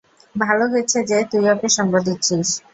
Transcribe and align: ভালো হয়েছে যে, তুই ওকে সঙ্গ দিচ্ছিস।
ভালো 0.35 0.63
হয়েছে 0.71 0.97
যে, 1.09 1.17
তুই 1.31 1.43
ওকে 1.53 1.69
সঙ্গ 1.77 1.93
দিচ্ছিস। 2.05 2.47